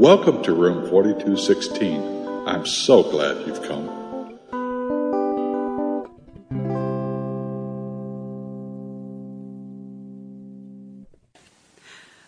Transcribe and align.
Welcome 0.00 0.42
to 0.44 0.54
room 0.54 0.88
4216. 0.88 2.48
I'm 2.48 2.64
so 2.64 3.02
glad 3.02 3.46
you've 3.46 3.62
come. 3.64 3.84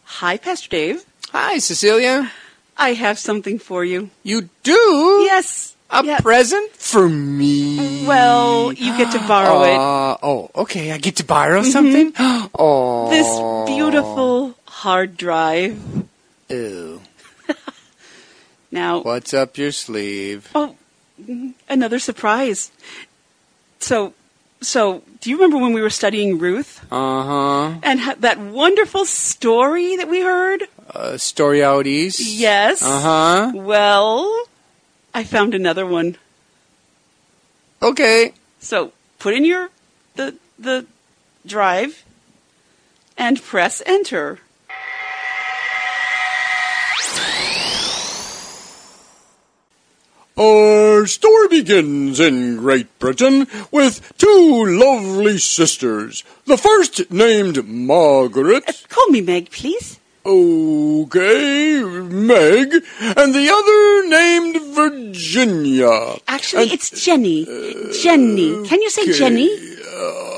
Hi, 0.04 0.36
Pastor 0.36 0.68
Dave. 0.68 1.06
Hi, 1.30 1.56
Cecilia. 1.56 2.30
I 2.76 2.92
have 2.92 3.18
something 3.18 3.58
for 3.58 3.86
you. 3.86 4.10
You 4.22 4.50
do? 4.62 5.22
Yes. 5.24 5.74
A 5.88 6.04
yeah. 6.04 6.20
present 6.20 6.72
for 6.72 7.08
me. 7.08 8.04
Well, 8.06 8.74
you 8.74 8.94
get 8.98 9.12
to 9.12 9.18
borrow 9.26 9.62
it. 9.62 9.78
Uh, 9.78 10.18
oh, 10.22 10.50
okay. 10.56 10.92
I 10.92 10.98
get 10.98 11.16
to 11.16 11.24
borrow 11.24 11.62
something? 11.62 12.12
Oh. 12.18 13.08
This 13.64 13.74
beautiful 13.74 14.58
hard 14.66 15.16
drive. 15.16 15.80
Ew. 16.50 16.91
Now, 18.72 19.02
What's 19.02 19.32
up 19.34 19.58
your 19.58 19.70
sleeve? 19.70 20.48
oh, 20.54 20.74
another 21.68 21.98
surprise. 21.98 22.72
So, 23.80 24.14
so, 24.62 25.02
do 25.20 25.28
you 25.30 25.36
remember 25.36 25.58
when 25.58 25.72
we 25.74 25.82
were 25.82 25.90
studying 25.90 26.38
Ruth 26.38 26.80
Uh 26.90 27.22
huh. 27.22 27.78
and 27.82 28.00
ha- 28.00 28.14
that 28.20 28.38
wonderful 28.38 29.04
story 29.04 29.96
that 29.96 30.08
we 30.08 30.22
heard? 30.22 30.62
Uh, 30.88 31.16
story 31.18 31.62
out 31.62 31.86
east? 31.86 32.20
Yes. 32.20 32.82
Uh 32.82 33.00
huh. 33.00 33.52
Well, 33.54 34.44
I 35.14 35.24
found 35.24 35.54
another 35.54 35.84
one. 35.86 36.16
Okay. 37.82 38.32
So, 38.60 38.92
put 39.18 39.34
in 39.34 39.44
your 39.44 39.68
the 40.14 40.36
the 40.58 40.86
drive 41.44 42.04
and 43.18 43.42
press 43.42 43.82
enter. 43.84 44.38
Our 50.42 51.06
story 51.06 51.46
begins 51.62 52.18
in 52.18 52.56
Great 52.56 52.88
Britain 52.98 53.46
with 53.70 54.02
two 54.18 54.64
lovely 54.66 55.38
sisters. 55.38 56.24
The 56.46 56.56
first 56.56 57.12
named 57.12 57.64
Margaret, 57.68 58.66
Call 58.88 59.06
me 59.14 59.20
Meg, 59.20 59.52
please. 59.52 60.00
okay, 60.26 61.80
Meg, 61.84 62.74
and 63.20 63.30
the 63.38 63.46
other 63.58 64.08
named 64.18 64.74
Virginia. 64.74 66.16
Actually, 66.26 66.64
And- 66.64 66.72
it's 66.72 66.90
Jenny. 67.04 67.44
Jenny. 68.02 68.66
Can 68.66 68.82
you 68.82 68.90
say 68.90 69.02
okay, 69.02 69.12
Jenny? 69.12 69.50
Uh, 69.94 70.31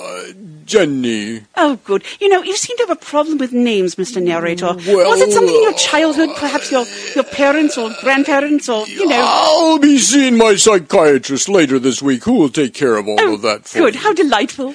Jenny. 0.67 1.43
Oh, 1.57 1.79
good. 1.85 2.03
You 2.21 2.29
know, 2.29 2.43
you 2.43 2.57
seem 2.57 2.77
to 2.79 2.83
have 2.87 2.91
a 2.97 3.01
problem 3.01 3.39
with 3.39 3.53
names, 3.53 3.95
Mr. 3.97 4.23
Narrator. 4.23 4.67
Well, 4.87 5.11
Was 5.11 5.21
it 5.21 5.33
something 5.33 5.55
in 5.55 5.63
your 5.63 5.73
childhood? 5.75 6.31
Perhaps 6.37 6.71
your, 6.71 6.85
your 7.15 7.25
parents 7.25 7.77
or 7.79 7.91
grandparents 8.01 8.69
or, 8.69 8.87
you 8.87 9.07
know. 9.07 9.21
I'll 9.25 9.79
be 9.79 9.99
seeing 9.99 10.37
my 10.37 10.55
psychiatrist 10.57 11.49
later 11.49 11.79
this 11.79 12.01
week, 12.03 12.25
who 12.25 12.35
will 12.35 12.49
take 12.49 12.75
care 12.75 12.97
of 12.97 13.09
all 13.09 13.17
Oh, 13.21 13.35
of 13.35 13.43
that 13.43 13.65
for 13.67 13.79
good. 13.79 13.95
me. 13.95 14.01
How 14.01 14.13
delightful. 14.13 14.75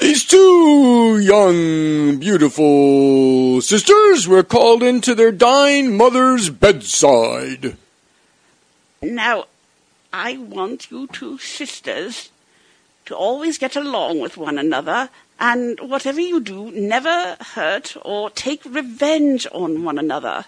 These 0.00 0.24
two 0.24 1.18
young, 1.18 2.18
beautiful 2.18 3.60
sisters 3.60 4.26
were 4.26 4.42
called 4.42 4.82
into 4.82 5.14
their 5.14 5.30
dying 5.30 5.96
mother's 5.96 6.50
bedside. 6.50 7.76
Now, 9.00 9.44
I 10.12 10.36
want 10.38 10.90
you 10.90 11.06
two 11.06 11.38
sisters 11.38 12.30
to 13.06 13.16
always 13.16 13.58
get 13.58 13.76
along 13.76 14.20
with 14.20 14.36
one 14.36 14.58
another, 14.58 15.10
and 15.38 15.78
whatever 15.80 16.20
you 16.20 16.40
do, 16.40 16.70
never 16.70 17.36
hurt 17.54 17.96
or 18.02 18.30
take 18.30 18.64
revenge 18.64 19.46
on 19.52 19.84
one 19.84 19.98
another. 19.98 20.44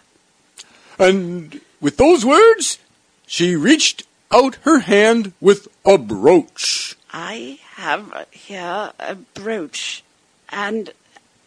And 0.99 1.61
with 1.81 1.97
those 1.97 2.25
words, 2.25 2.79
she 3.27 3.57
reached 3.57 4.05
out 4.31 4.57
her 4.63 4.81
hand 4.81 5.33
with 5.41 5.69
a 5.85 5.99
brooch. 5.99 6.97
I 7.13 7.59
have 7.77 8.27
here 8.31 8.93
a 8.99 9.15
brooch, 9.15 10.03
and 10.49 10.91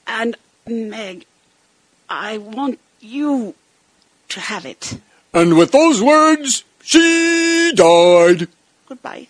and 0.05 0.35
Meg, 0.65 1.25
I 2.09 2.37
want 2.37 2.79
you 2.99 3.55
to 4.29 4.39
have 4.39 4.65
it. 4.65 4.97
And 5.33 5.57
with 5.57 5.71
those 5.71 6.01
words, 6.01 6.63
she 6.81 7.71
died. 7.75 8.47
Goodbye. 8.87 9.27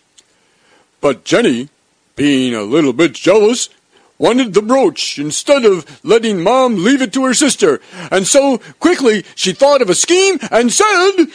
But 1.08 1.24
Jenny, 1.24 1.70
being 2.18 2.54
a 2.54 2.64
little 2.64 2.92
bit 2.92 3.14
jealous, 3.14 3.70
wanted 4.18 4.54
the 4.54 4.62
brooch 4.62 5.18
instead 5.18 5.64
of 5.64 6.04
letting 6.04 6.44
Mom 6.44 6.84
leave 6.84 7.02
it 7.02 7.14
to 7.14 7.24
her 7.24 7.34
sister. 7.34 7.80
And 8.12 8.28
so 8.28 8.58
quickly 8.82 9.24
she 9.34 9.54
thought 9.54 9.82
of 9.82 9.90
a 9.90 9.96
scheme 9.96 10.38
and 10.52 10.70
said, 10.70 11.28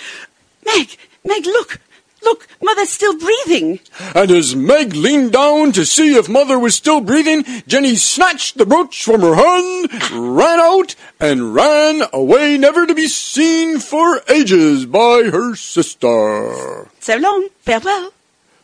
Meg, 0.67 0.99
Meg, 1.25 1.47
look, 1.47 1.81
look, 2.23 2.49
Mother's 2.63 2.91
still 2.91 3.19
breathing. 3.19 3.81
And 4.15 4.31
as 4.31 4.55
Meg 4.55 4.93
leaned 4.93 5.33
down 5.33 5.73
to 5.73 5.87
see 5.87 6.17
if 6.17 6.29
Mother 6.29 6.59
was 6.59 6.75
still 6.75 7.01
breathing, 7.01 7.43
Jenny 7.67 7.97
snatched 7.97 8.59
the 8.59 8.67
brooch 8.67 9.03
from 9.03 9.23
her 9.23 9.37
hand, 9.37 9.89
ran 10.13 10.61
out, 10.61 10.95
and 11.19 11.55
ran 11.55 12.03
away 12.13 12.59
never 12.59 12.87
to 12.87 12.95
be 12.95 13.09
seen 13.09 13.79
for 13.79 14.21
ages 14.29 14.85
by 14.85 15.31
her 15.33 15.55
sister. 15.55 16.91
So 17.01 17.17
long, 17.17 17.49
farewell. 17.61 18.13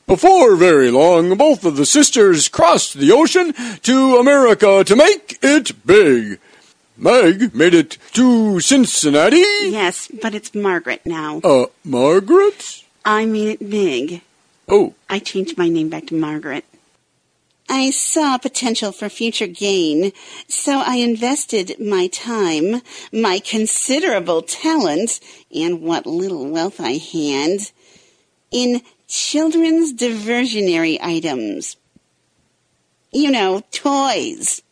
Before 0.09 0.57
very 0.57 0.91
long, 0.91 1.37
both 1.37 1.67
of 1.67 1.77
the 1.77 1.85
sisters 1.85 2.49
crossed 2.49 2.95
the 2.95 3.13
ocean 3.13 3.53
to 3.83 4.17
America 4.17 4.83
to 4.83 4.97
make 4.97 5.39
it 5.43 5.87
big. 5.87 6.41
Meg 6.97 7.55
made 7.55 7.75
it 7.75 7.99
to 8.15 8.59
Cincinnati. 8.59 9.37
Yes, 9.37 10.11
but 10.23 10.35
it's 10.35 10.55
Margaret 10.55 11.05
now. 11.05 11.41
Uh, 11.45 11.67
Margaret? 11.85 12.85
I 13.05 13.27
mean 13.27 13.49
it 13.49 13.61
Meg. 13.61 14.23
Oh, 14.67 14.95
I 15.11 15.19
changed 15.19 15.59
my 15.59 15.69
name 15.69 15.91
back 15.91 16.07
to 16.07 16.15
Margaret. 16.15 16.65
I 17.69 17.91
saw 17.91 18.39
potential 18.39 18.93
for 18.93 19.11
future 19.11 19.47
gain, 19.47 20.13
so 20.49 20.83
I 20.87 20.95
invested 20.95 21.79
my 21.79 22.07
time, 22.07 22.81
my 23.13 23.41
considerable 23.41 24.41
talent, 24.41 25.21
and 25.55 25.83
what 25.83 26.07
little 26.07 26.49
wealth 26.49 26.81
I 26.81 26.93
had 26.93 27.69
in 28.51 28.81
children's 29.09 29.93
diversionary 29.93 30.99
items. 31.01 31.77
You 33.11 33.31
know, 33.31 33.63
toys. 33.73 34.63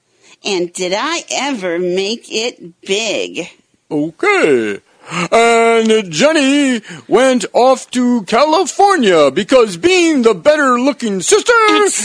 And 0.44 0.72
did 0.72 0.92
I 0.94 1.24
ever 1.30 1.78
make 1.78 2.26
it 2.30 2.80
big? 2.82 3.50
okay. 3.90 4.80
And 5.08 6.10
Jenny 6.10 6.82
went 7.06 7.44
off 7.52 7.88
to 7.92 8.22
California 8.24 9.30
because 9.30 9.76
being 9.76 10.22
the 10.22 10.34
better 10.34 10.80
looking 10.80 11.20
sister, 11.22 11.52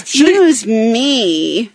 she. 0.06 0.44
Excuse 0.44 0.66
me. 0.68 1.72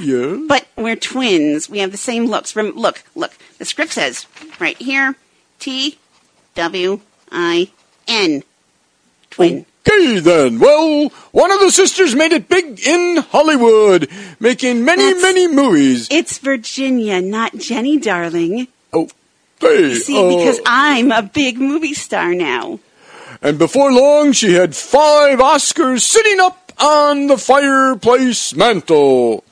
Yeah. 0.00 0.38
But 0.48 0.66
we're 0.76 0.96
twins. 0.96 1.70
We 1.70 1.78
have 1.78 1.92
the 1.92 1.96
same 1.96 2.26
looks. 2.26 2.56
Rem- 2.56 2.74
look, 2.76 3.04
look. 3.14 3.38
The 3.58 3.64
script 3.64 3.92
says 3.92 4.26
right 4.58 4.76
here 4.78 5.14
T 5.60 5.98
W 6.56 7.00
I 7.30 7.70
N. 8.08 8.42
Twin. 9.30 9.64
Okay 9.90 10.18
then. 10.20 10.58
Well, 10.58 11.08
one 11.32 11.50
of 11.50 11.60
the 11.60 11.70
sisters 11.70 12.14
made 12.14 12.32
it 12.32 12.48
big 12.48 12.80
in 12.86 13.18
Hollywood, 13.30 14.08
making 14.40 14.84
many, 14.84 15.02
That's- 15.04 15.22
many 15.22 15.48
movies. 15.48 16.08
It's 16.10 16.38
Virginia, 16.38 17.20
not 17.20 17.56
Jenny, 17.56 17.96
darling. 17.98 18.68
Oh, 18.92 19.08
hey. 19.60 19.94
See, 19.94 20.18
uh, 20.18 20.36
because 20.36 20.60
I'm 20.66 21.10
a 21.12 21.22
big 21.22 21.58
movie 21.58 21.94
star 21.94 22.34
now. 22.34 22.80
and 23.40 23.58
before 23.58 23.92
long, 23.92 24.32
she 24.32 24.54
had 24.54 24.74
five 24.74 25.38
Oscars 25.38 26.00
sitting 26.00 26.40
up 26.40 26.72
on 26.78 27.26
the 27.28 27.38
fireplace 27.38 28.54
mantel. 28.54 29.44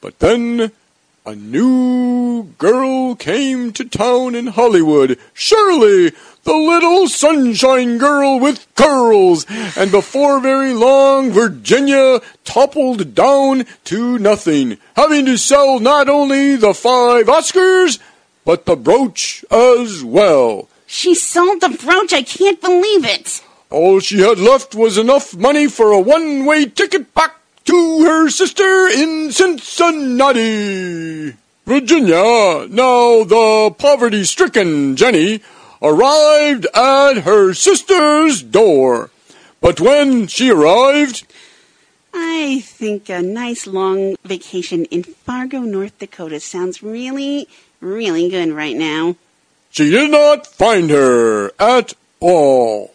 But 0.00 0.18
then 0.18 0.70
a 1.26 1.34
new 1.34 2.44
girl 2.58 3.14
came 3.14 3.72
to 3.72 3.84
town 3.84 4.34
in 4.34 4.48
Hollywood. 4.48 5.18
Shirley, 5.32 6.12
the 6.44 6.54
little 6.54 7.08
sunshine 7.08 7.98
girl 7.98 8.38
with 8.38 8.66
curls. 8.74 9.46
And 9.76 9.90
before 9.90 10.40
very 10.40 10.72
long, 10.72 11.30
Virginia 11.30 12.20
toppled 12.44 13.14
down 13.14 13.66
to 13.84 14.18
nothing, 14.18 14.78
having 14.96 15.26
to 15.26 15.36
sell 15.36 15.80
not 15.80 16.08
only 16.08 16.56
the 16.56 16.74
five 16.74 17.26
Oscars, 17.26 17.98
but 18.44 18.66
the 18.66 18.76
brooch 18.76 19.44
as 19.50 20.04
well. 20.04 20.68
She 20.86 21.14
sold 21.14 21.60
the 21.60 21.70
brooch. 21.70 22.12
I 22.12 22.22
can't 22.22 22.60
believe 22.60 23.04
it. 23.04 23.42
All 23.70 24.00
she 24.00 24.20
had 24.20 24.38
left 24.38 24.74
was 24.74 24.98
enough 24.98 25.34
money 25.34 25.66
for 25.66 25.90
a 25.90 26.00
one 26.00 26.44
way 26.44 26.66
ticket 26.66 27.14
back 27.14 27.34
to 27.64 28.04
her 28.04 28.28
sister 28.28 28.88
in 28.88 29.32
Cincinnati. 29.32 31.34
Virginia, 31.66 32.66
now 32.68 33.24
the 33.24 33.74
poverty 33.78 34.24
stricken 34.24 34.96
Jenny, 34.96 35.40
arrived 35.82 36.66
at 36.74 37.18
her 37.22 37.54
sister's 37.54 38.42
door. 38.42 39.10
But 39.60 39.80
when 39.80 40.26
she 40.26 40.50
arrived, 40.50 41.26
I 42.12 42.60
think 42.60 43.08
a 43.08 43.22
nice 43.22 43.66
long 43.66 44.16
vacation 44.24 44.84
in 44.86 45.02
Fargo, 45.02 45.60
North 45.60 45.98
Dakota 45.98 46.38
sounds 46.40 46.82
really, 46.82 47.48
really 47.80 48.28
good 48.30 48.50
right 48.50 48.76
now. 48.76 49.16
she 49.70 49.90
did 49.90 50.10
not 50.10 50.46
find 50.46 50.90
her 50.90 51.50
at 51.58 51.94
all. 52.20 52.92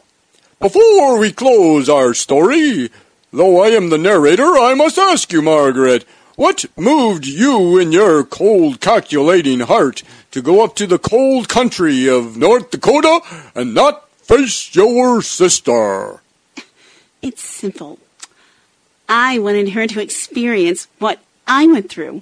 Before 0.60 1.18
we 1.18 1.31
close 1.31 1.90
our 1.90 2.14
story, 2.14 2.90
though 3.31 3.62
I 3.64 3.70
am 3.70 3.90
the 3.90 3.98
narrator, 3.98 4.58
I 4.58 4.74
must 4.74 4.98
ask 4.98 5.31
you, 5.31 5.42
Margaret, 5.42 6.06
what 6.39 6.63
moved 6.77 7.27
you 7.27 7.77
in 7.77 7.91
your 7.91 8.24
cold, 8.24 8.80
calculating 8.80 9.59
heart 9.59 10.03
to 10.31 10.41
go 10.41 10.63
up 10.63 10.74
to 10.74 10.88
the 10.88 10.97
cold 10.97 11.50
country 11.50 12.07
of 12.07 12.38
North 12.38 12.71
Dakota 12.71 13.19
and 13.53 13.74
not 13.74 14.09
face 14.19 14.74
your 14.74 15.21
sister? 15.21 16.21
It's 17.21 17.44
simple. 17.44 18.00
I 19.09 19.38
wanted 19.39 19.71
her 19.71 19.86
to 19.88 20.00
experience 20.00 20.88
what 20.97 21.19
I 21.45 21.68
went 21.68 21.89
through. 21.89 22.21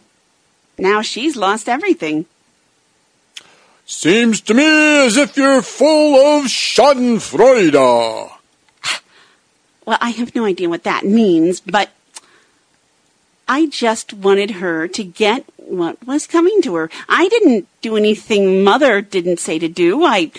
Now 0.80 1.04
she's 1.04 1.36
lost 1.36 1.70
everything. 1.70 2.26
Seems 3.86 4.42
to 4.42 4.56
me 4.56 4.66
as 5.06 5.16
if 5.16 5.38
you're 5.38 5.62
full 5.62 6.16
of 6.16 6.46
schadenfreude. 6.46 8.32
Well, 9.86 9.98
I 10.02 10.10
have 10.10 10.34
no 10.34 10.44
idea 10.44 10.70
what 10.70 10.86
that 10.86 11.06
means, 11.06 11.60
but 11.60 11.92
I 13.48 13.68
just 13.68 14.14
wanted 14.14 14.52
her 14.52 14.88
to 14.90 15.04
get 15.04 15.46
what 15.58 16.06
was 16.06 16.28
coming 16.28 16.62
to 16.64 16.76
her. 16.76 16.90
I 17.08 17.28
didn't 17.30 17.68
do 17.82 17.96
anything 17.96 18.64
mother 18.64 19.02
didn't 19.02 19.40
say 19.40 19.60
to 19.60 19.68
do. 19.68 20.04
I 20.04 20.32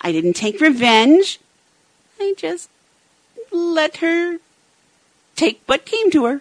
I 0.00 0.12
didn't 0.12 0.34
take 0.34 0.60
revenge. 0.60 1.40
I 2.20 2.34
just 2.36 2.68
let 3.50 3.98
her 3.98 4.38
take 5.36 5.60
what 5.66 5.84
came 5.84 6.10
to 6.12 6.24
her. 6.24 6.40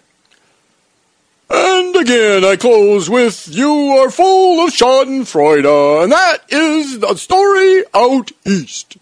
And 1.50 1.96
again, 1.96 2.46
I 2.46 2.56
close 2.56 3.10
with 3.10 3.48
You 3.50 3.72
are 3.98 4.10
full 4.10 4.66
of 4.66 4.74
schadenfreude, 4.74 6.04
and 6.04 6.12
that 6.12 6.44
is 6.50 7.00
the 7.00 7.16
story 7.16 7.84
out 7.94 8.32
east. 8.46 8.98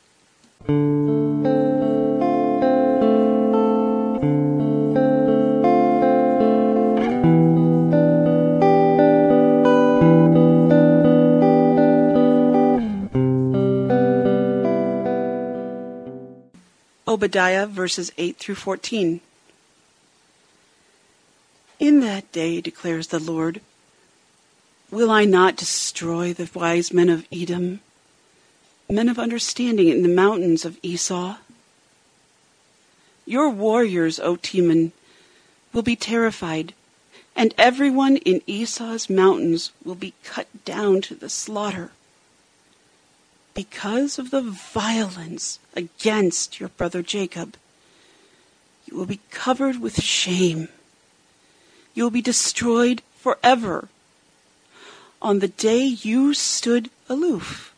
Obadiah 17.10 17.66
verses 17.66 18.12
8 18.20 18.38
through 18.38 18.54
14. 18.54 19.20
In 21.80 22.02
that 22.02 22.32
day, 22.32 22.62
declares 22.62 23.08
the 23.08 23.18
Lord, 23.18 23.62
will 24.92 25.10
I 25.10 25.26
not 25.26 25.56
destroy 25.56 26.34
the 26.34 26.48
wise 26.54 26.94
men 26.94 27.10
of 27.10 27.26
Edom, 27.32 27.80
men 28.88 29.10
of 29.10 29.18
understanding 29.18 29.88
in 29.88 30.04
the 30.04 30.08
mountains 30.08 30.66
of 30.66 30.78
Esau? 30.84 31.38
Your 33.26 33.50
warriors, 33.50 34.20
O 34.20 34.36
Teman, 34.36 34.92
will 35.74 35.82
be 35.82 35.96
terrified, 35.96 36.76
and 37.36 37.56
everyone 37.58 38.18
in 38.18 38.44
Esau's 38.46 39.10
mountains 39.10 39.72
will 39.84 39.96
be 39.96 40.14
cut 40.24 40.46
down 40.64 41.02
to 41.02 41.16
the 41.16 41.30
slaughter 41.30 41.90
because 43.60 44.18
of 44.18 44.32
the 44.32 44.40
violence 44.42 45.60
against 45.76 46.62
your 46.62 46.70
brother 46.70 47.02
Jacob. 47.02 47.58
You 48.86 48.96
will 48.96 49.06
be 49.06 49.20
covered 49.32 49.82
with 49.82 50.02
shame. 50.02 50.70
You 51.94 52.04
will 52.04 52.10
be 52.10 52.22
destroyed 52.22 53.02
forever. 53.18 53.90
On 55.22 55.40
the 55.40 55.50
day 55.50 55.84
you 55.84 56.34
stood 56.34 56.90
aloof, 57.10 57.76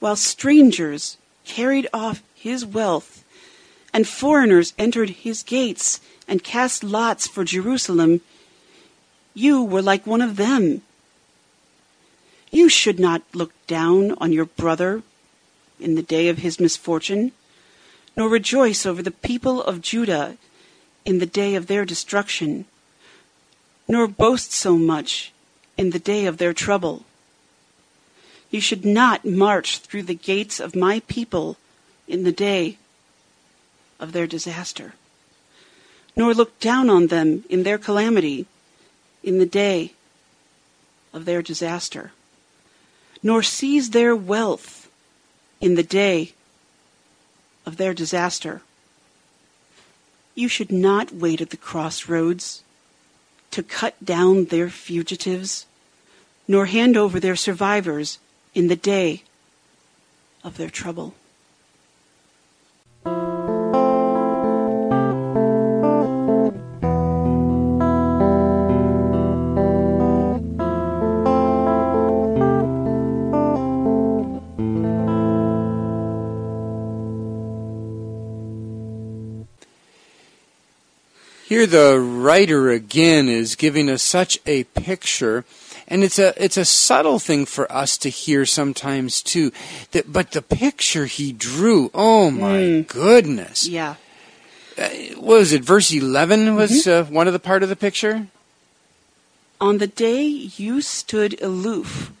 while 0.00 0.16
strangers 0.16 1.16
carried 1.44 1.86
off 1.92 2.20
his 2.34 2.66
wealth, 2.66 3.22
and 3.94 4.04
foreigners 4.04 4.74
entered 4.76 5.10
his 5.10 5.44
gates 5.44 6.00
and 6.26 6.42
cast 6.42 6.82
lots 6.82 7.28
for 7.28 7.44
Jerusalem, 7.44 8.20
you 9.32 9.62
were 9.62 9.80
like 9.80 10.08
one 10.08 10.20
of 10.20 10.34
them 10.34 10.82
you 12.50 12.68
should 12.68 12.98
not 12.98 13.22
look 13.32 13.52
down 13.66 14.12
on 14.18 14.32
your 14.32 14.44
brother 14.44 15.02
in 15.78 15.94
the 15.94 16.02
day 16.02 16.28
of 16.28 16.38
his 16.38 16.60
misfortune, 16.60 17.32
nor 18.16 18.28
rejoice 18.28 18.84
over 18.84 19.02
the 19.02 19.10
people 19.10 19.62
of 19.62 19.80
Judah 19.80 20.36
in 21.04 21.18
the 21.18 21.26
day 21.26 21.54
of 21.54 21.68
their 21.68 21.84
destruction, 21.84 22.64
nor 23.88 24.06
boast 24.06 24.52
so 24.52 24.76
much 24.76 25.32
in 25.76 25.90
the 25.90 25.98
day 25.98 26.26
of 26.26 26.38
their 26.38 26.52
trouble. 26.52 27.04
You 28.50 28.60
should 28.60 28.84
not 28.84 29.24
march 29.24 29.78
through 29.78 30.02
the 30.02 30.14
gates 30.14 30.58
of 30.58 30.74
my 30.74 31.00
people 31.06 31.56
in 32.08 32.24
the 32.24 32.32
day 32.32 32.78
of 34.00 34.12
their 34.12 34.26
disaster, 34.26 34.94
nor 36.16 36.34
look 36.34 36.58
down 36.58 36.90
on 36.90 37.06
them 37.06 37.44
in 37.48 37.62
their 37.62 37.78
calamity 37.78 38.46
in 39.22 39.38
the 39.38 39.46
day 39.46 39.92
of 41.12 41.24
their 41.24 41.42
disaster 41.42 42.10
nor 43.22 43.42
seize 43.42 43.90
their 43.90 44.16
wealth 44.16 44.90
in 45.60 45.74
the 45.74 45.82
day 45.82 46.32
of 47.66 47.76
their 47.76 47.94
disaster. 47.94 48.62
You 50.34 50.48
should 50.48 50.72
not 50.72 51.14
wait 51.14 51.40
at 51.40 51.50
the 51.50 51.56
crossroads 51.56 52.62
to 53.50 53.62
cut 53.62 54.02
down 54.04 54.46
their 54.46 54.70
fugitives, 54.70 55.66
nor 56.46 56.66
hand 56.66 56.96
over 56.96 57.20
their 57.20 57.36
survivors 57.36 58.18
in 58.54 58.68
the 58.68 58.76
day 58.76 59.22
of 60.42 60.56
their 60.56 60.70
trouble. 60.70 61.14
Here 81.50 81.66
the 81.66 81.98
writer 81.98 82.70
again 82.70 83.28
is 83.28 83.56
giving 83.56 83.90
us 83.90 84.04
such 84.04 84.38
a 84.46 84.62
picture 84.62 85.44
and 85.88 86.04
it's 86.04 86.16
a 86.16 86.32
it's 86.40 86.56
a 86.56 86.64
subtle 86.64 87.18
thing 87.18 87.44
for 87.44 87.66
us 87.72 87.98
to 87.98 88.08
hear 88.08 88.46
sometimes 88.46 89.20
too 89.20 89.50
that 89.90 90.12
but 90.12 90.30
the 90.30 90.42
picture 90.42 91.06
he 91.06 91.32
drew 91.32 91.90
oh 91.92 92.30
my 92.30 92.58
mm. 92.58 92.86
goodness 92.86 93.66
yeah 93.66 93.96
uh, 94.78 94.88
what 95.16 95.38
was 95.38 95.52
it 95.52 95.64
verse 95.64 95.92
11 95.92 96.54
was 96.54 96.86
mm-hmm. 96.86 97.12
uh, 97.12 97.12
one 97.12 97.26
of 97.26 97.32
the 97.32 97.40
part 97.40 97.64
of 97.64 97.68
the 97.68 97.74
picture 97.74 98.28
on 99.60 99.78
the 99.78 99.88
day 99.88 100.22
you 100.22 100.80
stood 100.80 101.42
aloof 101.42 102.12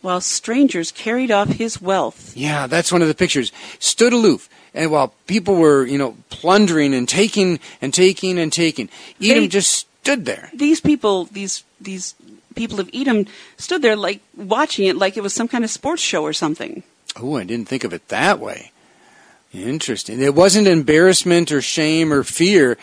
while 0.00 0.20
strangers 0.20 0.92
carried 0.92 1.30
off 1.30 1.48
his 1.48 1.80
wealth 1.80 2.36
yeah 2.36 2.66
that's 2.66 2.92
one 2.92 3.02
of 3.02 3.08
the 3.08 3.14
pictures 3.14 3.52
stood 3.78 4.12
aloof 4.12 4.48
and 4.74 4.90
while 4.90 5.14
people 5.26 5.56
were, 5.56 5.84
you 5.86 5.98
know, 5.98 6.16
plundering 6.30 6.94
and 6.94 7.08
taking 7.08 7.58
and 7.80 7.92
taking 7.92 8.38
and 8.38 8.52
taking, 8.52 8.88
Edom 9.20 9.44
they, 9.44 9.48
just 9.48 9.88
stood 10.02 10.24
there. 10.24 10.50
These 10.54 10.80
people, 10.80 11.24
these 11.24 11.64
these 11.80 12.14
people 12.54 12.80
of 12.80 12.90
Edom, 12.94 13.26
stood 13.56 13.82
there 13.82 13.96
like 13.96 14.20
watching 14.36 14.86
it, 14.86 14.96
like 14.96 15.16
it 15.16 15.22
was 15.22 15.34
some 15.34 15.48
kind 15.48 15.64
of 15.64 15.70
sports 15.70 16.02
show 16.02 16.22
or 16.22 16.32
something. 16.32 16.82
Oh, 17.16 17.36
I 17.36 17.44
didn't 17.44 17.68
think 17.68 17.84
of 17.84 17.92
it 17.92 18.08
that 18.08 18.38
way. 18.38 18.72
Interesting. 19.52 20.22
It 20.22 20.34
wasn't 20.34 20.68
embarrassment 20.68 21.50
or 21.50 21.62
shame 21.62 22.12
or 22.12 22.22
fear. 22.22 22.76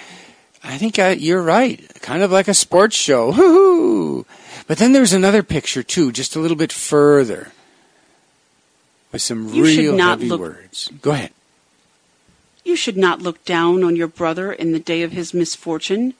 I 0.63 0.77
think 0.77 0.97
I, 0.97 1.11
you're 1.11 1.43
right. 1.43 1.79
Kind 2.01 2.23
of 2.23 2.31
like 2.31 2.47
a 2.47 2.55
sports 2.55 2.97
show. 2.97 3.27
Woo-hoo! 3.31 4.25
But 4.67 4.77
then 4.77 4.93
there's 4.93 5.13
another 5.13 5.43
picture 5.43 5.83
too, 5.83 6.11
just 6.11 6.35
a 6.35 6.39
little 6.39 6.57
bit 6.57 6.73
further, 6.73 7.51
with 9.11 9.21
some 9.21 9.53
you 9.53 9.63
real 9.63 9.97
heavy 9.97 10.27
look, 10.27 10.39
words. 10.39 10.89
Go 11.01 11.11
ahead. 11.11 11.31
You 12.63 12.75
should 12.75 12.97
not 12.97 13.21
look 13.21 13.45
down 13.45 13.83
on 13.83 13.95
your 13.95 14.07
brother 14.07 14.51
in 14.51 14.71
the 14.71 14.79
day 14.79 15.03
of 15.03 15.11
his 15.11 15.33
misfortune, 15.33 16.15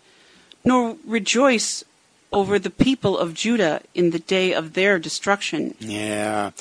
nor 0.63 0.97
rejoice 1.05 1.83
over 2.31 2.59
the 2.59 2.69
people 2.69 3.17
of 3.17 3.33
Judah 3.33 3.81
in 3.95 4.11
the 4.11 4.19
day 4.19 4.53
of 4.53 4.73
their 4.73 4.99
destruction. 4.99 5.73
Yeah. 5.79 6.51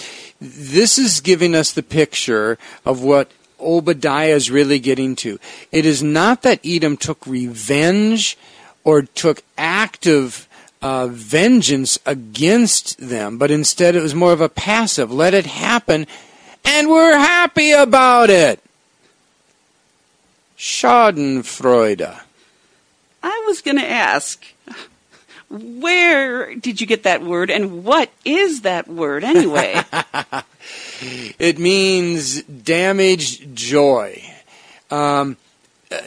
This 0.41 0.99
is 0.99 1.21
giving 1.21 1.55
us 1.55 1.73
the 1.73 1.83
picture 1.83 2.57
of 2.87 3.03
what 3.03 3.31
Obadiah 3.61 4.35
is 4.35 4.51
really 4.51 4.79
getting 4.79 5.17
to. 5.17 5.39
It 5.73 5.85
is 5.85 6.03
not 6.03 6.43
that 6.43 6.61
Edom 6.65 6.97
took 6.97 7.27
revenge 7.27 8.39
or 8.85 9.03
took 9.03 9.43
active 9.59 10.49
uh, 10.85 11.07
vengeance 11.07 11.99
against 12.05 12.99
them, 12.99 13.39
but 13.39 13.51
instead 13.51 13.97
it 13.97 14.03
was 14.03 14.15
more 14.15 14.35
of 14.35 14.43
a 14.43 14.51
passive. 14.51 15.11
Let 15.11 15.33
it 15.33 15.47
happen, 15.47 16.07
and 16.63 16.91
we're 16.91 17.17
happy 17.17 17.73
about 17.73 18.29
it. 18.29 18.61
Schadenfreude. 20.59 22.21
I 23.23 23.45
was 23.47 23.63
going 23.63 23.79
to 23.79 23.91
ask, 23.91 24.45
Where 25.49 26.55
did 26.55 26.83
you 26.83 26.87
get 26.87 27.05
that 27.05 27.23
word, 27.23 27.51
and 27.51 27.83
what 27.83 28.11
is 28.27 28.61
that 28.61 28.87
word 28.87 29.25
anyway? 29.25 29.83
It 31.39 31.59
means 31.59 32.43
damaged 32.43 33.55
joy. 33.55 34.23
Um, 34.91 35.37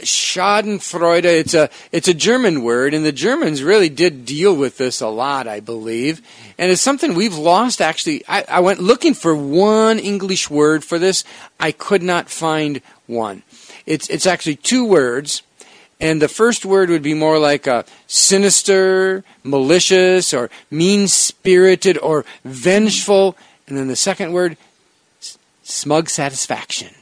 Schadenfreude. 0.01 1.25
It's 1.25 1.53
a 1.53 1.69
it's 1.91 2.07
a 2.07 2.13
German 2.13 2.63
word, 2.63 2.93
and 2.93 3.05
the 3.05 3.11
Germans 3.11 3.63
really 3.63 3.89
did 3.89 4.25
deal 4.25 4.55
with 4.55 4.77
this 4.77 5.01
a 5.01 5.07
lot, 5.07 5.47
I 5.47 5.59
believe. 5.59 6.21
And 6.57 6.71
it's 6.71 6.81
something 6.81 7.13
we've 7.13 7.37
lost. 7.37 7.81
Actually, 7.81 8.23
I, 8.27 8.45
I 8.49 8.59
went 8.59 8.81
looking 8.81 9.13
for 9.13 9.35
one 9.35 9.99
English 9.99 10.49
word 10.49 10.83
for 10.83 10.99
this. 10.99 11.23
I 11.59 11.71
could 11.71 12.03
not 12.03 12.29
find 12.29 12.81
one. 13.05 13.43
It's 13.85 14.09
it's 14.09 14.25
actually 14.25 14.57
two 14.57 14.85
words, 14.85 15.43
and 15.99 16.21
the 16.21 16.27
first 16.27 16.65
word 16.65 16.89
would 16.89 17.03
be 17.03 17.13
more 17.13 17.39
like 17.39 17.67
a 17.67 17.85
sinister, 18.05 19.23
malicious, 19.43 20.33
or 20.33 20.49
mean 20.69 21.07
spirited, 21.07 21.97
or 21.97 22.25
vengeful, 22.43 23.37
and 23.67 23.77
then 23.77 23.87
the 23.87 23.95
second 23.95 24.33
word, 24.33 24.57
smug 25.63 26.09
satisfaction. 26.09 26.93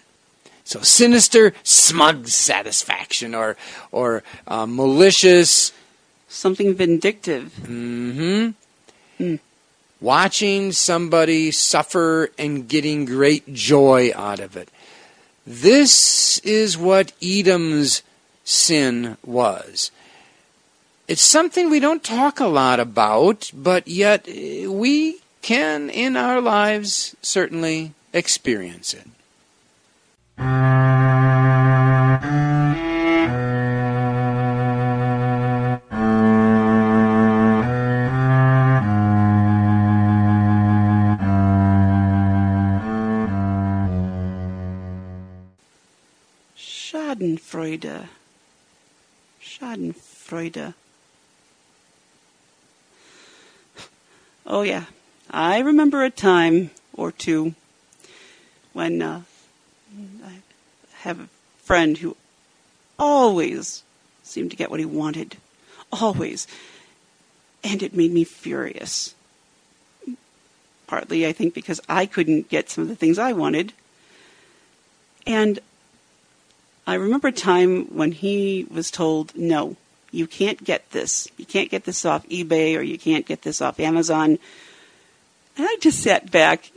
So 0.66 0.82
sinister, 0.82 1.54
smug 1.64 2.28
satisfaction, 2.28 3.34
or 3.34 3.56
or 3.92 4.24
uh, 4.48 4.66
malicious, 4.66 5.72
Something 6.36 6.76
vindictive. 6.76 7.54
Mm-hmm. 7.64 9.36
Watching 10.02 10.74
somebody 10.74 11.52
suffer 11.52 12.30
and 12.38 12.68
getting 12.68 13.06
great 13.06 13.54
joy 13.54 14.12
out 14.14 14.42
of 14.42 14.58
it. 14.58 14.68
This 15.48 16.40
is 16.40 16.78
what 16.78 17.14
Edom's 17.24 18.04
sin 18.44 19.16
was. 19.26 19.92
It's 21.08 21.22
something 21.22 21.70
we 21.70 21.80
don't 21.80 22.04
talk 22.04 22.42
a 22.42 22.48
lot 22.48 22.82
about, 22.82 23.50
but 23.54 23.88
yet 23.88 24.28
eh, 24.28 24.68
we 24.68 25.22
can 25.42 25.90
in 25.90 26.18
our 26.18 26.42
lives 26.42 27.16
certainly 27.22 27.94
experience 28.12 28.94
it. 28.94 29.08
Schadenfreude. 46.58 48.08
Schadenfreude. 49.42 50.74
Oh, 54.46 54.62
yeah. 54.62 54.86
I 55.32 55.60
remember 55.60 56.04
a 56.04 56.10
time 56.10 56.72
or 56.94 57.12
two 57.12 57.56
when 58.74 59.02
uh, 59.02 59.22
have 61.06 61.20
a 61.20 61.30
friend 61.64 61.98
who 61.98 62.18
always 63.00 63.84
seemed 64.24 64.52
to 64.52 64.58
get 64.58 64.70
what 64.70 64.80
he 64.80 64.86
wanted. 64.86 65.38
Always. 65.92 66.48
And 67.64 67.82
it 67.82 67.96
made 67.96 68.12
me 68.12 68.24
furious. 68.24 69.16
Partly, 70.88 71.26
I 71.26 71.32
think, 71.32 71.54
because 71.54 71.80
I 71.88 72.06
couldn't 72.06 72.50
get 72.50 72.70
some 72.70 72.82
of 72.82 72.88
the 72.88 72.96
things 72.96 73.18
I 73.18 73.34
wanted. 73.34 73.74
And 75.26 75.60
I 76.86 76.96
remember 76.96 77.30
a 77.30 77.32
time 77.32 77.86
when 77.86 78.12
he 78.12 78.68
was 78.70 78.92
told, 78.92 79.36
no, 79.36 79.76
you 80.12 80.28
can't 80.28 80.64
get 80.64 80.92
this. 80.92 81.28
You 81.38 81.46
can't 81.46 81.70
get 81.70 81.86
this 81.86 82.06
off 82.06 82.28
eBay 82.30 82.78
or 82.78 82.82
you 82.82 82.98
can't 82.98 83.26
get 83.26 83.42
this 83.44 83.62
off 83.62 83.80
Amazon. 83.80 84.38
And 85.58 85.68
I 85.68 85.78
just 85.80 86.02
sat 86.02 86.32
back 86.32 86.72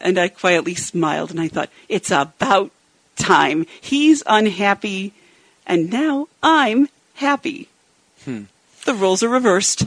and 0.00 0.18
I 0.18 0.28
quietly 0.28 0.74
smiled 0.74 1.30
and 1.30 1.40
I 1.40 1.48
thought, 1.48 1.70
it's 1.88 2.10
about 2.10 2.70
time. 3.22 3.66
He's 3.80 4.22
unhappy 4.26 5.12
and 5.66 5.90
now 5.90 6.28
I'm 6.42 6.88
happy. 7.14 7.68
Hmm. 8.24 8.44
The 8.84 8.94
roles 8.94 9.22
are 9.22 9.28
reversed. 9.28 9.86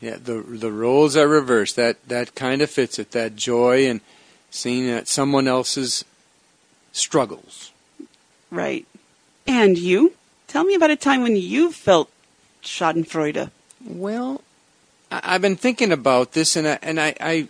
Yeah, 0.00 0.16
the 0.22 0.42
the 0.42 0.70
roles 0.70 1.16
are 1.16 1.26
reversed. 1.26 1.76
That 1.76 1.96
that 2.06 2.34
kind 2.34 2.60
of 2.60 2.70
fits 2.70 2.98
it. 2.98 3.12
That 3.12 3.34
joy 3.34 3.86
and 3.88 4.00
seeing 4.50 4.86
that 4.88 5.08
someone 5.08 5.48
else's 5.48 6.04
struggles. 6.92 7.72
Right. 8.50 8.86
And 9.46 9.78
you? 9.78 10.12
Tell 10.48 10.64
me 10.64 10.74
about 10.74 10.90
a 10.90 10.96
time 10.96 11.22
when 11.22 11.36
you 11.36 11.72
felt 11.72 12.10
Schadenfreude. 12.62 13.50
Well, 13.84 14.42
I- 15.10 15.34
I've 15.34 15.42
been 15.42 15.56
thinking 15.56 15.92
about 15.92 16.32
this, 16.32 16.56
and 16.56 16.66
I, 16.68 16.78
and 16.82 17.00
I, 17.00 17.14
I 17.20 17.48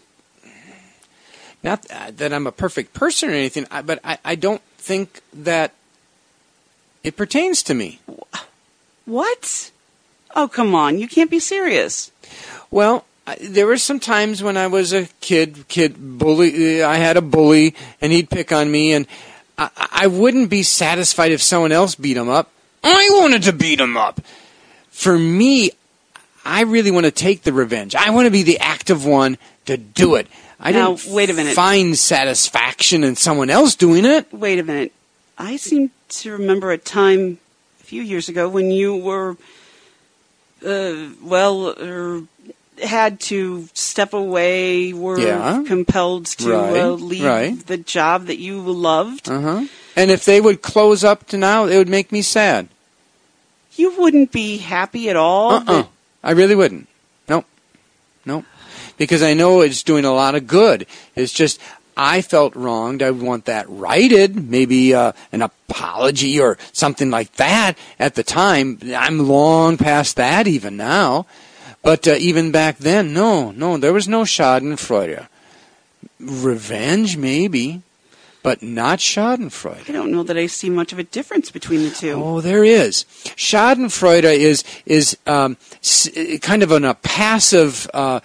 not 1.63 1.83
that 1.89 2.33
I'm 2.33 2.47
a 2.47 2.53
perfect 2.53 2.95
person 2.95 3.31
or 3.31 3.33
anything, 3.33 3.67
but 3.85 3.99
I, 4.05 4.19
I 4.25 4.35
don't 4.37 4.63
think 4.87 5.21
that 5.35 5.73
it 7.03 7.17
pertains 7.17 7.65
to 7.65 7.75
me. 7.75 7.99
What? 9.05 9.73
Oh, 10.37 10.47
come 10.47 10.77
on. 10.77 10.99
You 11.01 11.09
can't 11.09 11.31
be 11.31 11.41
serious. 11.41 12.13
Well, 12.71 13.05
I, 13.27 13.37
there 13.41 13.67
were 13.67 13.79
some 13.79 13.99
times 13.99 14.45
when 14.45 14.57
I 14.57 14.69
was 14.69 14.93
a 14.93 15.09
kid, 15.21 15.67
kid 15.67 15.97
bully. 15.99 16.83
Uh, 16.83 16.89
I 16.89 16.97
had 16.99 17.17
a 17.17 17.21
bully, 17.21 17.75
and 18.01 18.13
he'd 18.13 18.31
pick 18.31 18.53
on 18.53 18.71
me, 18.71 18.93
and 18.93 19.09
I, 19.59 19.71
I 19.77 20.07
wouldn't 20.07 20.51
be 20.51 20.63
satisfied 20.63 21.33
if 21.33 21.43
someone 21.43 21.73
else 21.73 21.97
beat 21.97 22.17
him 22.17 22.29
up. 22.29 22.53
I 22.85 23.09
wanted 23.15 23.43
to 23.43 23.53
beat 23.53 23.81
him 23.81 23.97
up. 23.97 24.21
For 24.91 25.19
me, 25.19 25.73
I 26.45 26.63
really 26.63 26.93
want 26.93 27.07
to 27.07 27.11
take 27.11 27.43
the 27.43 27.53
revenge. 27.53 27.97
I 27.97 28.11
want 28.11 28.27
to 28.27 28.31
be 28.31 28.45
the 28.45 28.61
active 28.61 29.05
one 29.05 29.37
to 29.65 29.77
do 29.77 30.15
it. 30.15 30.29
I 30.59 30.73
Now, 30.73 30.95
didn't 30.95 31.13
wait 31.15 31.31
a 31.31 31.35
minute. 31.35 31.55
find 31.55 31.97
satisfaction 31.99 33.05
in 33.05 33.17
someone 33.17 33.51
else 33.51 33.75
doing 33.75 34.05
it. 34.05 34.33
Wait 34.33 34.59
a 34.59 34.63
minute. 34.63 34.93
I 35.39 35.57
seem 35.57 35.91
to 36.09 36.33
remember 36.33 36.71
a 36.73 36.79
time 36.79 37.39
a 37.81 37.85
few 37.85 38.01
years 38.03 38.29
ago 38.29 38.49
when 38.49 38.71
you 38.71 38.97
were, 38.97 39.37
uh, 40.67 41.09
well, 41.23 41.75
er, 41.79 42.23
had 42.83 43.21
to 43.21 43.69
step 43.75 44.15
away, 44.15 44.93
were 44.95 45.19
Yeah. 45.21 45.63
compelled 45.67 46.27
to 46.27 46.51
Right, 46.53 46.77
uh, 46.81 46.91
leave 46.93 47.25
right. 47.25 47.67
the 47.67 47.77
job 47.77 48.27
that 48.27 48.39
you 48.39 48.61
loved. 48.61 49.29
Uh 49.29 49.41
huh. 49.41 49.65
And 49.95 50.11
if 50.11 50.25
they 50.25 50.41
would 50.41 50.63
close 50.63 51.05
up 51.05 51.27
to 51.29 51.39
now, 51.39 51.67
it 51.67 51.77
would 51.77 51.89
make 51.89 52.13
me 52.13 52.23
sad. 52.23 52.69
You 53.77 53.95
wouldn't 53.99 54.33
be 54.33 54.57
happy 54.59 55.11
at 55.11 55.17
all. 55.17 55.51
Uh 55.53 55.65
uh 55.67 55.83
I 56.25 56.31
really 56.33 56.55
wouldn't. 56.55 56.89
Nope. 57.29 57.45
Nope. 58.25 58.45
Because 58.97 59.23
I 59.23 59.35
know 59.35 59.61
it's 59.61 59.83
doing 59.83 60.05
a 60.05 60.13
lot 60.15 60.35
of 60.35 60.47
good. 60.47 60.87
It's 61.15 61.33
just 61.33 61.61
I 61.97 62.21
felt 62.23 62.55
wronged. 62.55 63.03
I 63.03 63.11
want 63.11 63.47
that 63.47 63.67
righted. 63.69 64.51
Maybe 64.51 64.95
uh, 64.95 65.13
an 65.33 65.43
apology 65.43 66.39
or 66.41 66.59
something 66.73 67.11
like 67.11 67.33
that 67.35 67.75
at 67.99 68.15
the 68.15 68.23
time. 68.23 68.79
I'm 68.95 69.27
long 69.29 69.77
past 69.79 70.17
that 70.17 70.47
even 70.47 70.77
now. 70.77 71.27
But 71.83 72.09
uh, 72.09 72.17
even 72.19 72.51
back 72.51 72.79
then, 72.79 73.13
no, 73.15 73.53
no, 73.53 73.77
there 73.77 73.93
was 73.93 74.09
no 74.09 74.23
Schadenfreude. 74.23 75.29
Revenge, 76.19 77.17
maybe, 77.17 77.83
but 78.43 78.63
not 78.63 78.99
Schadenfreude. 78.99 79.89
I 79.89 79.93
don't 79.93 80.11
know 80.11 80.23
that 80.25 80.37
I 80.37 80.47
see 80.47 80.69
much 80.69 80.93
of 80.93 80.99
a 80.99 81.05
difference 81.05 81.51
between 81.51 81.85
the 81.85 81.91
two. 81.91 82.13
Oh, 82.13 82.41
there 82.41 82.65
is. 82.65 83.05
Schadenfreude 83.37 84.25
is 84.25 84.65
is 84.85 85.17
um, 85.27 85.57
s- 85.83 86.09
kind 86.43 86.63
of 86.63 86.73
an, 86.73 86.85
a 86.85 86.95
passive 86.95 87.89
uh, 87.95 88.21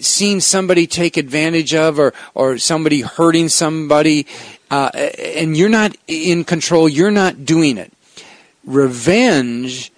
seeing 0.00 0.40
somebody 0.40 0.86
take 0.86 1.16
advantage 1.16 1.74
of, 1.74 1.98
or 1.98 2.12
or 2.34 2.58
somebody 2.58 3.00
hurting 3.00 3.48
somebody, 3.48 4.26
uh, 4.70 4.90
and 4.94 5.56
you're 5.56 5.68
not 5.68 5.96
in 6.06 6.44
control. 6.44 6.88
You're 6.88 7.10
not 7.10 7.44
doing 7.44 7.78
it. 7.78 7.92
Revenge 8.64 9.92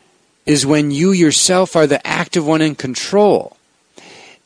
is 0.47 0.67
when 0.67 0.91
you 0.91 1.13
yourself 1.13 1.77
are 1.77 1.87
the 1.87 2.05
active 2.07 2.47
one 2.47 2.63
in 2.63 2.75
control. 2.75 3.57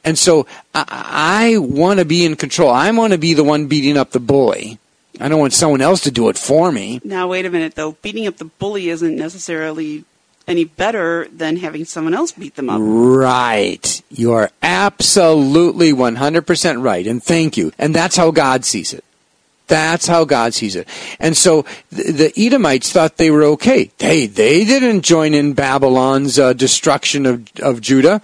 And 0.04 0.18
so 0.18 0.46
I, 0.74 1.54
I 1.54 1.58
want 1.58 1.98
to 1.98 2.04
be 2.04 2.24
in 2.24 2.36
control. 2.36 2.70
I 2.70 2.90
want 2.90 3.12
to 3.12 3.18
be 3.18 3.32
the 3.32 3.44
one 3.44 3.66
beating 3.66 3.96
up 3.96 4.10
the 4.10 4.20
bully. 4.20 4.78
I 5.20 5.28
don't 5.28 5.38
want 5.38 5.52
someone 5.52 5.80
else 5.80 6.02
to 6.02 6.10
do 6.10 6.28
it 6.28 6.36
for 6.36 6.72
me. 6.72 7.00
Now, 7.04 7.28
wait 7.28 7.46
a 7.46 7.50
minute, 7.50 7.74
though. 7.74 7.92
Beating 8.02 8.26
up 8.26 8.36
the 8.36 8.46
bully 8.46 8.88
isn't 8.88 9.16
necessarily 9.16 10.04
any 10.46 10.64
better 10.64 11.26
than 11.32 11.56
having 11.56 11.84
someone 11.84 12.14
else 12.14 12.32
beat 12.32 12.56
them 12.56 12.68
up. 12.68 12.80
Right. 12.82 14.02
You 14.16 14.32
are 14.32 14.50
absolutely 14.62 15.92
100% 15.92 16.82
right. 16.82 17.06
And 17.06 17.22
thank 17.22 17.56
you. 17.56 17.72
And 17.78 17.94
that's 17.94 18.16
how 18.16 18.30
God 18.30 18.64
sees 18.64 18.92
it. 18.92 19.04
That's 19.66 20.06
how 20.06 20.24
God 20.24 20.52
sees 20.52 20.76
it. 20.76 20.86
And 21.18 21.36
so 21.36 21.64
the, 21.90 22.32
Edomites 22.36 22.92
thought 22.92 23.16
they 23.16 23.30
were 23.30 23.44
okay. 23.44 23.90
They, 23.98 24.26
they 24.26 24.64
didn't 24.64 25.02
join 25.02 25.32
in 25.32 25.54
Babylon's 25.54 26.38
uh, 26.38 26.52
destruction 26.52 27.24
of, 27.24 27.48
of 27.60 27.80
Judah. 27.80 28.20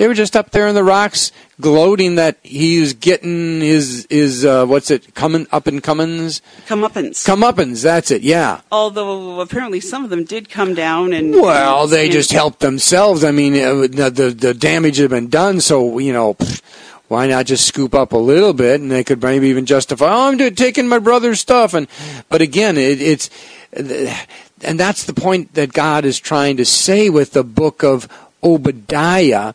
They 0.00 0.08
were 0.08 0.14
just 0.14 0.34
up 0.34 0.48
there 0.52 0.66
in 0.66 0.74
the 0.74 0.82
rocks, 0.82 1.30
gloating 1.60 2.14
that 2.14 2.38
he's 2.42 2.94
getting 2.94 3.60
his 3.60 4.06
his 4.08 4.46
uh, 4.46 4.64
what's 4.64 4.90
it 4.90 5.14
coming 5.14 5.46
up 5.52 5.66
and 5.66 5.82
Cummins 5.82 6.40
Comeuppance. 6.66 7.22
comeuppance. 7.28 7.82
That's 7.82 8.10
it. 8.10 8.22
Yeah. 8.22 8.62
Although 8.72 9.42
apparently 9.42 9.78
some 9.80 10.02
of 10.02 10.08
them 10.08 10.24
did 10.24 10.48
come 10.48 10.72
down 10.72 11.12
and. 11.12 11.34
Well, 11.34 11.86
they 11.86 12.04
and- 12.04 12.12
just 12.12 12.32
helped 12.32 12.60
themselves. 12.60 13.24
I 13.24 13.30
mean, 13.30 13.52
uh, 13.54 13.74
the 13.88 14.10
the, 14.10 14.30
the 14.30 14.54
damage 14.54 14.96
had 14.96 15.10
been 15.10 15.28
done, 15.28 15.60
so 15.60 15.98
you 15.98 16.14
know. 16.14 16.32
pff, 16.32 16.62
Why 17.08 17.26
not 17.26 17.44
just 17.44 17.66
scoop 17.66 17.92
up 17.94 18.12
a 18.12 18.16
little 18.16 18.54
bit, 18.54 18.80
and 18.80 18.90
they 18.90 19.04
could 19.04 19.20
maybe 19.22 19.48
even 19.48 19.66
justify, 19.66 20.06
"Oh, 20.10 20.28
I'm 20.28 20.38
do- 20.38 20.50
taking 20.50 20.88
my 20.88 20.98
brother's 20.98 21.40
stuff." 21.40 21.74
And 21.74 21.88
but 22.30 22.40
again, 22.40 22.78
it, 22.78 23.02
it's 23.02 23.28
and 23.74 24.80
that's 24.80 25.04
the 25.04 25.12
point 25.12 25.52
that 25.54 25.74
God 25.74 26.06
is 26.06 26.18
trying 26.18 26.56
to 26.56 26.64
say 26.64 27.10
with 27.10 27.32
the 27.32 27.44
book 27.44 27.82
of 27.82 28.08
Obadiah 28.42 29.54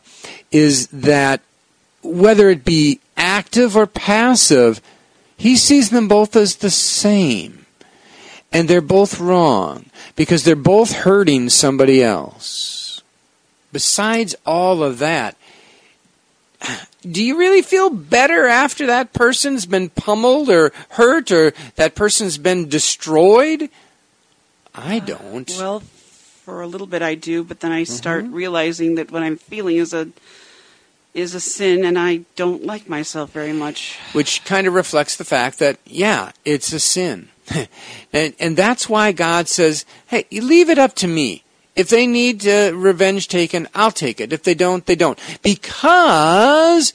is 0.50 0.88
that 0.88 1.40
whether 2.02 2.50
it 2.50 2.64
be 2.64 3.00
active 3.16 3.76
or 3.76 3.86
passive, 3.86 4.80
he 5.36 5.56
sees 5.56 5.90
them 5.90 6.08
both 6.08 6.36
as 6.36 6.56
the 6.56 6.70
same. 6.70 7.66
And 8.52 8.68
they're 8.68 8.80
both 8.80 9.20
wrong 9.20 9.86
because 10.14 10.44
they're 10.44 10.56
both 10.56 10.92
hurting 10.92 11.50
somebody 11.50 12.02
else. 12.02 13.02
Besides 13.72 14.34
all 14.46 14.82
of 14.82 14.98
that, 15.00 15.36
do 17.02 17.22
you 17.22 17.38
really 17.38 17.62
feel 17.62 17.90
better 17.90 18.46
after 18.46 18.86
that 18.86 19.12
person's 19.12 19.66
been 19.66 19.90
pummeled 19.90 20.48
or 20.48 20.72
hurt 20.90 21.30
or 21.30 21.52
that 21.74 21.94
person's 21.94 22.38
been 22.38 22.68
destroyed? 22.68 23.68
I 24.74 24.98
don't. 24.98 25.50
Well, 25.58 25.82
for 26.46 26.62
a 26.62 26.66
little 26.68 26.86
bit 26.86 27.02
I 27.02 27.16
do, 27.16 27.42
but 27.42 27.58
then 27.58 27.72
I 27.72 27.82
start 27.82 28.24
Mm-hmm. 28.24 28.34
realizing 28.34 28.94
that 28.94 29.10
what 29.10 29.24
I'm 29.24 29.36
feeling 29.36 29.76
is 29.78 29.92
a 29.92 30.06
is 31.12 31.34
a 31.34 31.40
sin, 31.40 31.84
and 31.84 31.98
I 31.98 32.20
don't 32.36 32.64
like 32.64 32.88
myself 32.88 33.32
very 33.32 33.52
much. 33.52 33.98
which 34.12 34.44
kind 34.44 34.66
of 34.68 34.74
reflects 34.74 35.16
the 35.16 35.24
fact 35.24 35.58
that 35.58 35.78
yeah, 35.84 36.30
it's 36.44 36.72
a 36.72 36.78
sin, 36.78 37.30
and 38.12 38.32
and 38.38 38.56
that's 38.56 38.88
why 38.88 39.10
God 39.10 39.48
says, 39.48 39.84
"Hey, 40.06 40.24
you 40.30 40.40
leave 40.42 40.70
it 40.70 40.78
up 40.78 40.94
to 41.02 41.08
me. 41.08 41.42
If 41.74 41.88
they 41.88 42.06
need 42.06 42.46
uh, 42.46 42.70
revenge 42.74 43.26
taken, 43.26 43.66
I'll 43.74 43.90
take 43.90 44.20
it. 44.20 44.32
If 44.32 44.44
they 44.44 44.54
don't, 44.54 44.86
they 44.86 44.94
don't. 44.96 45.18
Because, 45.42 46.94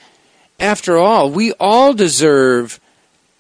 after 0.60 0.98
all, 0.98 1.30
we 1.30 1.52
all 1.60 1.94
deserve 1.94 2.80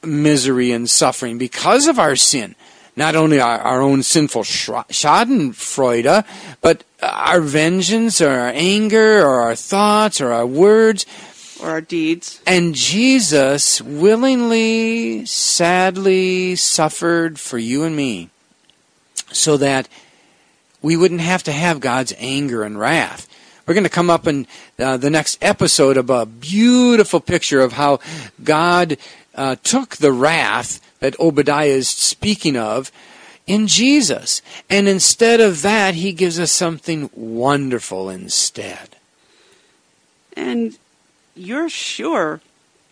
misery 0.04 0.72
and 0.76 0.90
suffering 0.90 1.38
because 1.38 1.88
of 1.88 1.98
our 2.00 2.18
sin." 2.18 2.54
Not 3.02 3.16
only 3.16 3.40
our, 3.40 3.58
our 3.58 3.82
own 3.82 4.04
sinful 4.04 4.44
schadenfreude, 4.44 6.24
but 6.62 6.84
our 7.02 7.42
vengeance 7.42 8.22
or 8.22 8.30
our 8.30 8.52
anger 8.54 9.26
or 9.26 9.42
our 9.42 9.56
thoughts 9.56 10.22
or 10.22 10.32
our 10.32 10.46
words. 10.46 11.08
Or 11.60 11.72
our 11.72 11.82
deeds. 11.82 12.40
And 12.46 12.76
Jesus 12.76 13.82
willingly, 13.82 15.26
sadly 15.26 16.56
suffered 16.56 17.40
for 17.40 17.58
you 17.58 17.84
and 17.86 17.96
me 17.96 18.30
so 19.32 19.58
that 19.58 19.88
we 20.84 20.96
wouldn't 20.96 21.22
have 21.22 21.42
to 21.46 21.52
have 21.52 21.80
God's 21.80 22.14
anger 22.20 22.62
and 22.62 22.80
wrath. 22.80 23.28
We're 23.66 23.74
going 23.74 23.84
to 23.84 23.90
come 23.90 24.12
up 24.12 24.28
in 24.28 24.46
uh, 24.78 24.98
the 24.98 25.10
next 25.10 25.40
episode 25.42 25.98
of 25.98 26.12
a 26.12 26.28
beautiful 26.28 27.20
picture 27.20 27.62
of 27.62 27.74
how 27.74 28.00
God 28.44 28.98
uh, 29.36 29.56
took 29.64 29.98
the 29.98 30.12
wrath 30.12 30.80
that 31.00 31.20
Obadiah 31.20 31.68
is 31.68 31.90
speaking 31.90 32.56
of 32.58 32.92
in 33.48 33.68
Jesus. 33.68 34.42
And 34.70 34.88
instead 34.88 35.40
of 35.40 35.62
that, 35.62 35.96
he 35.96 36.14
gives 36.14 36.40
us 36.40 36.52
something 36.52 37.10
wonderful 37.14 38.10
instead. 38.10 38.96
And 40.36 40.78
you're 41.36 41.70
sure 41.70 42.42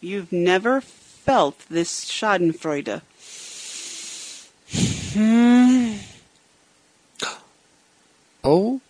you've 0.01 0.31
never 0.31 0.81
felt 0.81 1.59
this 1.69 2.05
Schadenfreude? 2.05 3.01
Hmm. 5.13 5.95
Oh? 8.43 8.81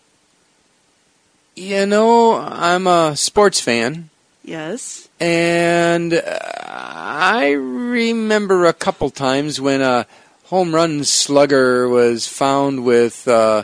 You 1.55 1.85
know, 1.85 2.35
I'm 2.38 2.88
a 2.88 3.15
sports 3.17 3.59
fan, 3.59 4.09
Yes. 4.43 5.09
and 5.19 6.13
uh, 6.13 6.19
I 7.21 7.51
remember 7.51 8.65
a 8.65 8.71
couple 8.71 9.10
times 9.10 9.60
when 9.60 9.82
a 9.82 10.08
home 10.45 10.73
run 10.73 11.03
slugger 11.03 11.89
was 11.89 12.29
found 12.29 12.86
with 12.86 13.27
uh, 13.27 13.63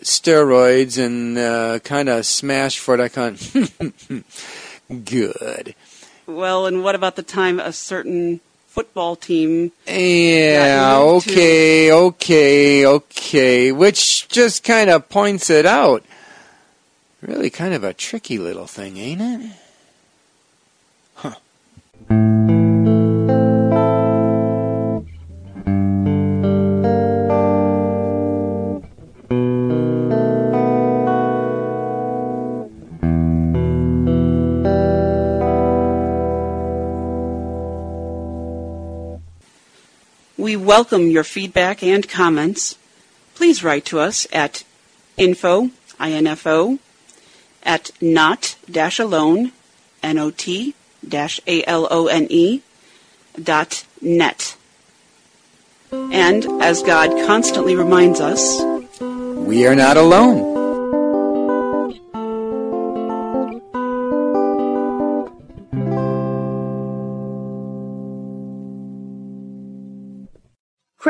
steroids 0.00 0.96
and 1.04 1.36
uh, 1.36 1.80
kind 1.80 2.08
of 2.08 2.24
smashed 2.24 2.78
for 2.78 2.94
it. 2.94 3.00
I 3.00 3.08
can't. 3.08 4.24
Good. 5.04 5.74
Well, 6.26 6.66
and 6.66 6.84
what 6.84 6.94
about 6.94 7.16
the 7.16 7.24
time 7.24 7.58
a 7.58 7.72
certain 7.72 8.38
football 8.68 9.16
team 9.16 9.72
Yeah, 9.88 11.00
moved 11.04 11.26
to- 11.26 11.32
okay, 11.32 11.92
okay, 11.92 12.86
okay. 12.86 13.72
Which 13.72 14.28
just 14.28 14.62
kind 14.62 14.88
of 14.88 15.08
points 15.08 15.50
it 15.50 15.66
out. 15.66 16.04
Really 17.20 17.50
kind 17.50 17.74
of 17.74 17.82
a 17.82 17.92
tricky 17.92 18.38
little 18.38 18.68
thing, 18.68 18.98
ain't 18.98 19.20
it? 19.20 19.50
Welcome 40.64 41.10
your 41.10 41.24
feedback 41.24 41.82
and 41.82 42.08
comments. 42.08 42.76
Please 43.34 43.62
write 43.62 43.84
to 43.86 44.00
us 44.00 44.26
at 44.32 44.64
info, 45.16 45.70
info, 46.00 46.78
at 47.62 47.90
not 48.00 48.56
dash 48.70 48.98
alone, 48.98 49.52
N-O-T 50.02 50.74
dash 51.06 51.40
A-L-O-N-E 51.46 52.62
dot 53.42 53.84
net. 54.00 54.56
And 55.92 56.46
as 56.62 56.82
God 56.82 57.10
constantly 57.26 57.76
reminds 57.76 58.20
us, 58.20 58.60
We 59.00 59.66
are 59.66 59.74
not 59.74 59.96
alone. 59.98 60.63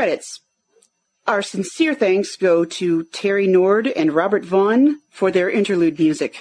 Credits. 0.05 0.43
Our 1.27 1.41
sincere 1.41 1.95
thanks 1.95 2.37
go 2.37 2.67
to 2.67 3.05
Terry 3.05 3.47
Nord 3.47 3.87
and 3.87 4.13
Robert 4.13 4.45
Vaughn 4.45 5.01
for 5.11 5.31
their 5.31 5.49
interlude 5.49 5.99
music. 5.99 6.37